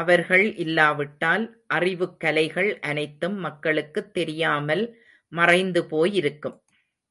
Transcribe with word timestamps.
அவர்கள் 0.00 0.54
இல்லாவிட்டால் 0.54 1.64
அறிவுக் 1.66 2.20
கலைகள் 2.20 2.78
அனைத்தும் 2.80 3.36
மக்களுக்குத் 3.36 4.14
தெரியாமல் 4.14 4.84
மறைந்து 5.32 5.86
போயிருக்கும். 5.86 6.62